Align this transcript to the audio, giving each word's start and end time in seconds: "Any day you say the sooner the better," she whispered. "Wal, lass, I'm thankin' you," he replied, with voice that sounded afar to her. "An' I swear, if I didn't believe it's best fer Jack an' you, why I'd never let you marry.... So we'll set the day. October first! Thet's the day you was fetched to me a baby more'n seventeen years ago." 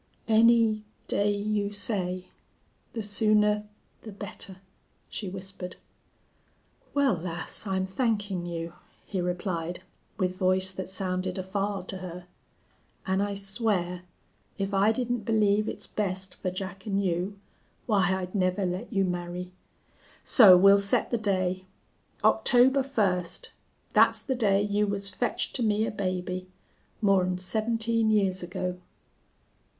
"Any 0.27 0.83
day 1.07 1.31
you 1.31 1.69
say 1.69 2.25
the 2.93 3.03
sooner 3.03 3.65
the 4.01 4.11
better," 4.11 4.55
she 5.09 5.29
whispered. 5.29 5.75
"Wal, 6.95 7.13
lass, 7.13 7.67
I'm 7.67 7.85
thankin' 7.85 8.47
you," 8.47 8.73
he 9.05 9.21
replied, 9.21 9.83
with 10.17 10.35
voice 10.35 10.71
that 10.71 10.89
sounded 10.89 11.37
afar 11.37 11.83
to 11.83 11.97
her. 11.99 12.25
"An' 13.05 13.21
I 13.21 13.35
swear, 13.35 14.01
if 14.57 14.73
I 14.73 14.91
didn't 14.91 15.19
believe 15.19 15.69
it's 15.69 15.85
best 15.85 16.33
fer 16.33 16.49
Jack 16.49 16.87
an' 16.87 16.97
you, 16.97 17.37
why 17.85 18.11
I'd 18.11 18.33
never 18.33 18.65
let 18.65 18.91
you 18.91 19.05
marry.... 19.05 19.51
So 20.23 20.57
we'll 20.57 20.79
set 20.79 21.11
the 21.11 21.17
day. 21.19 21.65
October 22.23 22.81
first! 22.81 23.51
Thet's 23.93 24.19
the 24.23 24.33
day 24.33 24.63
you 24.63 24.87
was 24.87 25.11
fetched 25.11 25.55
to 25.57 25.61
me 25.61 25.85
a 25.85 25.91
baby 25.91 26.49
more'n 27.03 27.37
seventeen 27.37 28.09
years 28.09 28.41
ago." 28.41 28.79